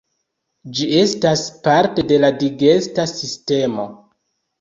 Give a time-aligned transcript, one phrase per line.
[0.77, 3.87] Ĝi estas parte de la digesta sistemo.